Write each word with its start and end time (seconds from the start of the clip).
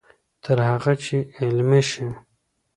تر 0.43 0.57
هغه 0.69 0.93
چې 1.05 1.17
عملي 1.43 1.81
شي. 1.89 2.07